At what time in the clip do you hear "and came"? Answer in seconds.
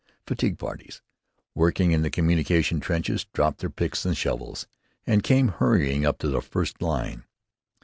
5.05-5.49